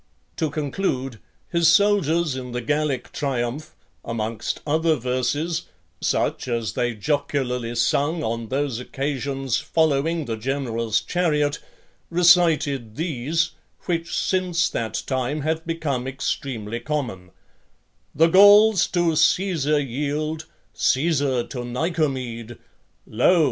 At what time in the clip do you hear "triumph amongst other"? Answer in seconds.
3.11-4.95